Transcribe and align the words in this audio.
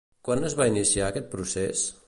Quan 0.29 0.45
es 0.47 0.55
va 0.61 0.67
iniciar 0.71 1.11
aquest 1.11 1.31
procés? 1.37 1.89